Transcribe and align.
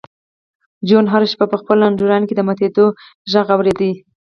جون 0.87 1.05
هره 1.13 1.25
شېبه 1.31 1.45
په 1.51 1.57
خپل 1.61 1.77
اندرون 1.89 2.23
کې 2.27 2.33
د 2.35 2.41
ماتېدو 2.47 2.85
غږ 3.31 3.47
اورېده 3.55 3.89